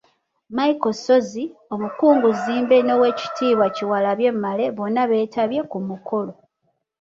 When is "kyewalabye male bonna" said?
3.75-5.03